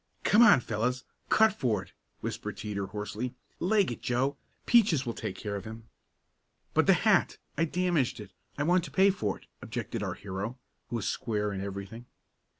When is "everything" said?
11.61-12.07